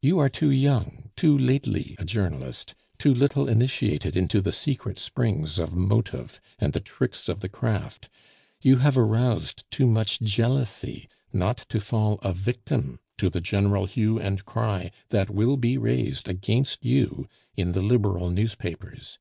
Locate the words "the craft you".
7.40-8.76